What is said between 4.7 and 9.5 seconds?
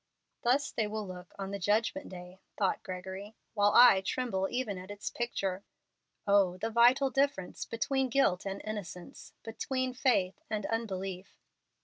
at its picture. O the vital difference between guilt and innocence,